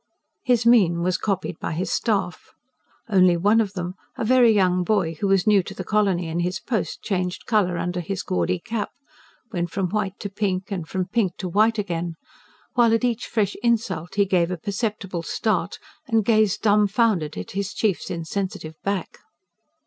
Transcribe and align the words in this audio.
His 0.41 0.65
mien 0.65 1.03
was 1.03 1.19
copied 1.19 1.59
by 1.59 1.73
his 1.73 1.91
staff. 1.91 2.55
Only 3.07 3.37
one 3.37 3.61
of 3.61 3.73
them, 3.73 3.93
a 4.17 4.25
very 4.25 4.51
young 4.51 4.83
boy 4.83 5.13
who 5.19 5.27
was 5.27 5.45
new 5.45 5.61
to 5.61 5.75
the 5.75 5.83
colony 5.83 6.27
and 6.27 6.41
his 6.41 6.59
post, 6.59 7.03
changed 7.03 7.45
colour 7.45 7.77
under 7.77 7.99
his 7.99 8.23
gaudy 8.23 8.57
cap, 8.57 8.89
went 9.51 9.69
from 9.69 9.89
white 9.91 10.17
to 10.21 10.27
pink 10.31 10.71
and 10.71 10.87
from 10.89 11.05
pink 11.05 11.37
to 11.37 11.47
white 11.47 11.77
again; 11.77 12.15
while 12.73 12.91
at 12.95 13.03
each 13.03 13.27
fresh 13.27 13.55
insult 13.61 14.15
he 14.15 14.25
gave 14.25 14.49
a 14.49 14.57
perceptible 14.57 15.21
start, 15.21 15.77
and 16.07 16.25
gazed 16.25 16.63
dumbfounded 16.63 17.37
at 17.37 17.51
his 17.51 17.71
chief's 17.71 18.09
insensitive 18.09 18.73
back. 18.83 19.19